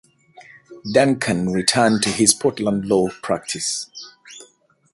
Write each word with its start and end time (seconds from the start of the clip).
Duncan 0.93 1.51
returned 1.53 2.01
to 2.01 2.09
his 2.09 2.33
Portland 2.33 2.87
law 2.87 3.09
practice. 3.21 3.85